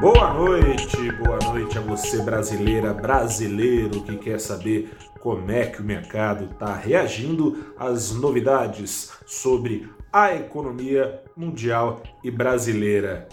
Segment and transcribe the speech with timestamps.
[0.00, 5.84] Boa noite, boa noite a você brasileira, brasileiro que quer saber como é que o
[5.84, 13.26] mercado está reagindo às novidades sobre a economia mundial e brasileira.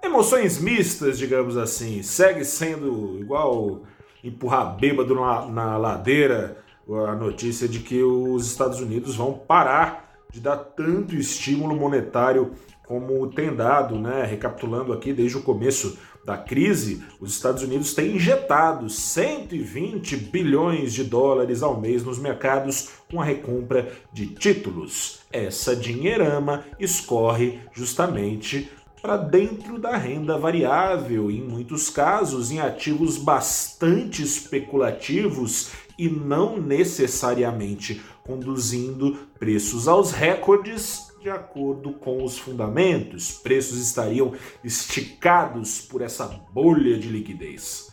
[0.00, 3.82] Emoções mistas, digamos assim, segue sendo igual
[4.22, 10.40] empurrar bêbado na, na ladeira a notícia de que os Estados Unidos vão parar de
[10.40, 12.52] dar tanto estímulo monetário
[12.86, 14.24] como tem dado, né?
[14.24, 21.04] Recapitulando aqui desde o começo da crise, os Estados Unidos têm injetado 120 bilhões de
[21.04, 25.20] dólares ao mês nos mercados com a recompra de títulos.
[25.30, 28.68] Essa dinheirama escorre justamente
[29.00, 38.02] para dentro da renda variável, em muitos casos em ativos bastante especulativos e não necessariamente
[38.24, 43.32] conduzindo preços aos recordes de acordo com os fundamentos.
[43.32, 47.88] Preços estariam esticados por essa bolha de liquidez.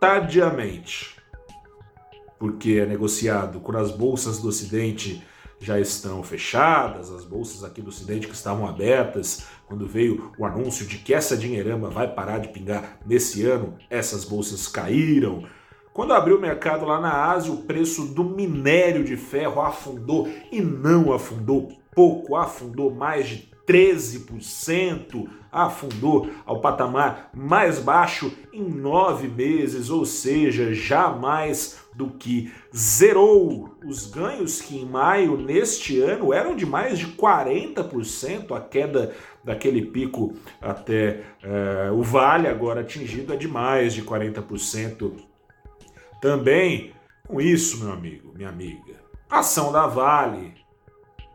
[0.00, 1.14] Tardiamente,
[2.40, 5.22] porque é negociado quando as bolsas do Ocidente
[5.60, 10.84] já estão fechadas, as bolsas aqui do Ocidente que estavam abertas, quando veio o anúncio
[10.86, 15.44] de que essa dinheirama vai parar de pingar nesse ano, essas bolsas caíram.
[15.96, 20.60] Quando abriu o mercado lá na Ásia, o preço do minério de ferro afundou e
[20.60, 29.88] não afundou pouco, afundou mais de 13%, afundou ao patamar mais baixo em nove meses,
[29.88, 36.54] ou seja, já mais do que zerou os ganhos que em maio neste ano eram
[36.54, 43.36] de mais de 40%, a queda daquele pico até é, o vale agora atingido é
[43.36, 45.35] de mais de 40%.
[46.26, 46.90] Também
[47.28, 48.96] com isso, meu amigo, minha amiga,
[49.30, 50.54] ação da Vale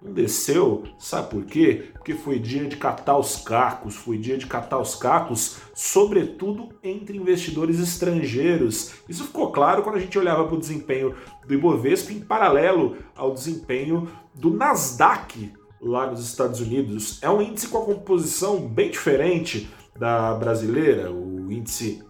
[0.00, 1.90] Não desceu, sabe por quê?
[1.92, 7.16] Porque foi dia de catar os cacos, foi dia de catar os cacos, sobretudo entre
[7.16, 8.92] investidores estrangeiros.
[9.08, 13.34] Isso ficou claro quando a gente olhava para o desempenho do Ibovespa em paralelo ao
[13.34, 17.20] desempenho do Nasdaq lá nos Estados Unidos.
[17.20, 21.10] É um índice com a composição bem diferente da brasileira.
[21.10, 22.04] O índice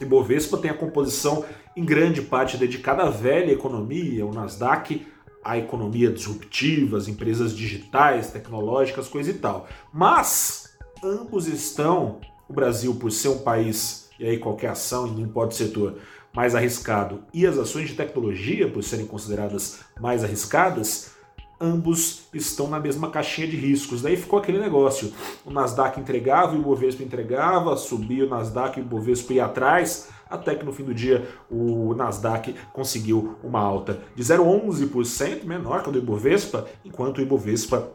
[0.00, 1.44] Ibovespa tem a composição
[1.76, 5.06] em grande parte dedicada à velha economia, o Nasdaq
[5.48, 9.66] a economia disruptiva, as empresas digitais, tecnológicas, coisa e tal.
[9.90, 15.22] Mas ambos estão, o Brasil, por ser um país, e aí qualquer ação, e não
[15.22, 15.94] importa o setor,
[16.34, 21.12] mais arriscado, e as ações de tecnologia, por serem consideradas mais arriscadas,
[21.58, 24.02] ambos estão na mesma caixinha de riscos.
[24.02, 25.14] Daí ficou aquele negócio:
[25.46, 30.54] o Nasdaq entregava, o Ibovespa entregava, subia o Nasdaq e o Ibovespa ia atrás até
[30.54, 35.92] que no fim do dia o Nasdaq conseguiu uma alta de 0,11%, menor que o
[35.92, 37.90] do Ibovespa, enquanto o Ibovespa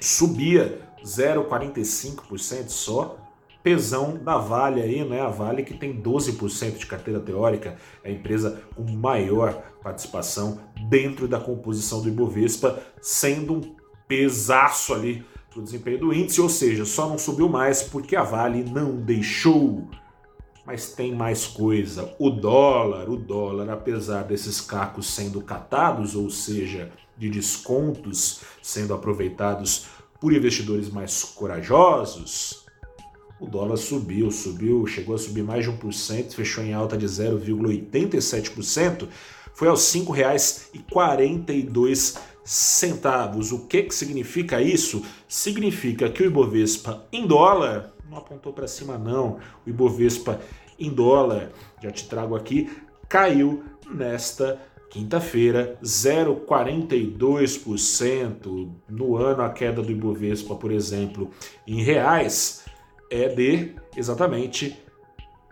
[0.00, 3.16] subia 0,45% só.
[3.60, 5.20] Pesão da Vale aí, né?
[5.20, 9.52] A Vale que tem 12% de carteira teórica, é a empresa com maior
[9.82, 13.76] participação dentro da composição do Ibovespa, sendo um
[14.06, 18.22] pesaço ali para o desempenho do índice, ou seja, só não subiu mais porque a
[18.22, 19.88] Vale não deixou
[20.68, 22.14] mas tem mais coisa.
[22.18, 29.86] O dólar, o dólar, apesar desses cacos sendo catados, ou seja, de descontos sendo aproveitados
[30.20, 32.66] por investidores mais corajosos,
[33.40, 39.08] o dólar subiu, subiu, chegou a subir mais de 1%, fechou em alta de 0,87%,
[39.54, 43.52] foi aos R$ 5,42 centavos.
[43.52, 45.02] O que, que significa isso?
[45.26, 49.38] Significa que o Ibovespa em dólar não apontou para cima não.
[49.66, 50.40] O Ibovespa
[50.78, 51.50] em dólar,
[51.82, 52.70] já te trago aqui,
[53.08, 54.60] caiu nesta
[54.90, 58.70] Quinta-feira, 0,42%.
[58.88, 61.30] No ano, a queda do Ibovespa, por exemplo,
[61.66, 62.64] em reais,
[63.10, 64.82] é de exatamente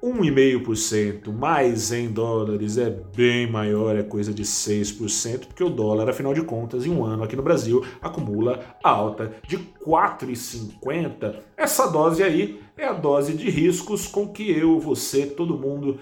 [0.06, 6.32] 1,5%, mas em dólares é bem maior, é coisa de 6%, porque o dólar, afinal
[6.32, 11.40] de contas, em um ano aqui no Brasil, acumula alta de 4,50.
[11.56, 15.98] Essa dose aí é a dose de riscos com que eu, você, todo mundo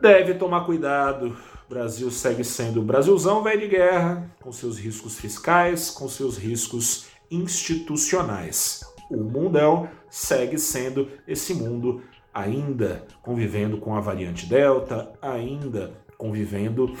[0.00, 1.36] deve tomar cuidado.
[1.66, 6.36] O Brasil segue sendo o Brasilzão velho de guerra, com seus riscos fiscais, com seus
[6.36, 8.80] riscos institucionais.
[9.10, 12.02] O mundão segue sendo esse mundo
[12.34, 16.92] ainda convivendo com a variante Delta, ainda convivendo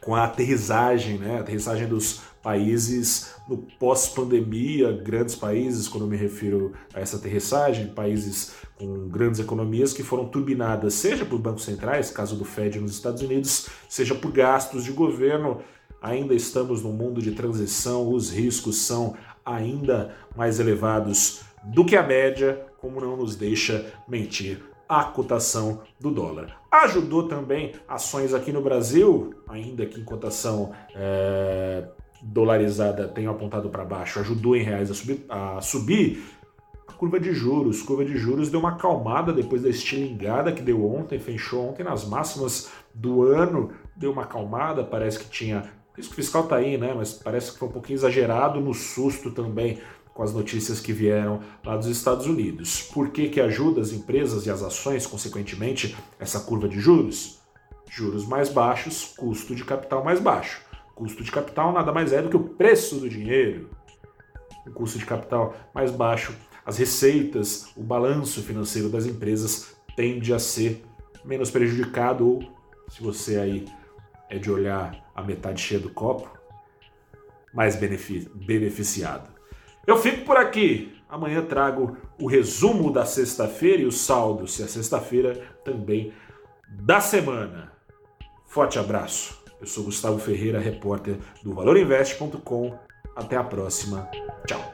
[0.00, 1.38] com a aterrissagem, né?
[1.38, 7.88] A aterrissagem dos países no pós-pandemia, grandes países, quando eu me refiro a essa aterrissagem,
[7.88, 12.92] países com grandes economias que foram turbinadas, seja por bancos centrais, caso do Fed nos
[12.92, 15.60] Estados Unidos, seja por gastos de governo.
[16.02, 22.02] Ainda estamos num mundo de transição, os riscos são ainda mais elevados do que a
[22.02, 26.60] média, como não nos deixa mentir a cotação do dólar.
[26.70, 31.88] Ajudou também ações aqui no Brasil, ainda que em cotação é,
[32.22, 36.22] dolarizada tenha apontado para baixo, ajudou em reais a subir, a subir.
[36.98, 41.18] Curva de juros, curva de juros deu uma acalmada depois da estilingada que deu ontem,
[41.18, 45.64] fechou ontem nas máximas do ano, deu uma acalmada, parece que tinha
[45.96, 46.92] risco fiscal tá aí, né?
[46.94, 49.80] Mas parece que foi um pouquinho exagerado no susto também
[50.14, 52.82] com as notícias que vieram lá dos Estados Unidos.
[52.94, 57.40] Por que, que ajuda as empresas e as ações, consequentemente, essa curva de juros?
[57.90, 60.62] Juros mais baixos, custo de capital mais baixo.
[60.94, 63.68] Custo de capital nada mais é do que o preço do dinheiro.
[64.64, 66.34] O custo de capital mais baixo,
[66.64, 70.84] as receitas, o balanço financeiro das empresas tende a ser
[71.24, 72.42] menos prejudicado ou,
[72.88, 73.64] se você aí
[74.30, 76.30] é de olhar a metade cheia do copo,
[77.52, 79.33] mais beneficiado.
[79.86, 80.94] Eu fico por aqui.
[81.08, 86.12] Amanhã trago o resumo da sexta-feira e o saldo, se é sexta-feira, também
[86.68, 87.72] da semana.
[88.46, 89.42] Forte abraço.
[89.60, 92.76] Eu sou Gustavo Ferreira, repórter do ValorInvest.com.
[93.16, 94.10] Até a próxima.
[94.46, 94.73] Tchau.